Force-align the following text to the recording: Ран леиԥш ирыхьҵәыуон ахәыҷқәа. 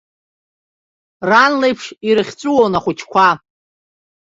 Ран 1.29 1.53
леиԥш 1.61 1.85
ирыхьҵәыуон 2.07 2.73
ахәыҷқәа. 2.77 3.29